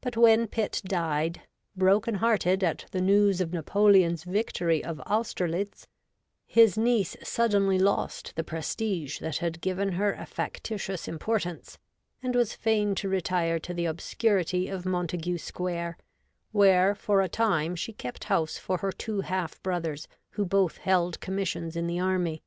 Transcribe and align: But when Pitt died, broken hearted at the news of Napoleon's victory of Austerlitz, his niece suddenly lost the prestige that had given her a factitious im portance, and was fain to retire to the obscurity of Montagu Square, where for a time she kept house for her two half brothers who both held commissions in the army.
But 0.00 0.16
when 0.16 0.48
Pitt 0.48 0.82
died, 0.84 1.42
broken 1.76 2.16
hearted 2.16 2.64
at 2.64 2.86
the 2.90 3.00
news 3.00 3.40
of 3.40 3.52
Napoleon's 3.52 4.24
victory 4.24 4.82
of 4.82 4.98
Austerlitz, 5.06 5.86
his 6.44 6.76
niece 6.76 7.16
suddenly 7.22 7.78
lost 7.78 8.34
the 8.34 8.42
prestige 8.42 9.20
that 9.20 9.36
had 9.36 9.60
given 9.60 9.92
her 9.92 10.12
a 10.12 10.26
factitious 10.26 11.06
im 11.06 11.20
portance, 11.20 11.78
and 12.20 12.34
was 12.34 12.52
fain 12.52 12.96
to 12.96 13.08
retire 13.08 13.60
to 13.60 13.72
the 13.72 13.84
obscurity 13.86 14.66
of 14.66 14.84
Montagu 14.84 15.38
Square, 15.38 15.98
where 16.50 16.92
for 16.96 17.20
a 17.22 17.28
time 17.28 17.76
she 17.76 17.92
kept 17.92 18.24
house 18.24 18.58
for 18.58 18.78
her 18.78 18.90
two 18.90 19.20
half 19.20 19.62
brothers 19.62 20.08
who 20.30 20.44
both 20.44 20.78
held 20.78 21.20
commissions 21.20 21.76
in 21.76 21.86
the 21.86 22.00
army. 22.00 22.42